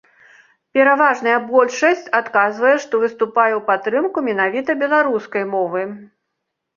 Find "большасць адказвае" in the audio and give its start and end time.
1.49-2.71